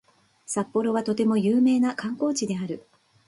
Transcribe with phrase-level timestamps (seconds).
[0.47, 2.87] 札幌はとても有名な観光地である